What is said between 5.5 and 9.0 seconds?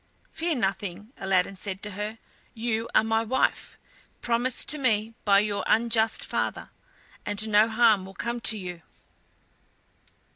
unjust father, and no harm will come to you."